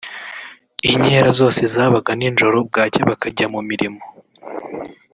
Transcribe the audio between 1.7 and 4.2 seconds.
zabaga nijoro bwacya bakajya mu mirimo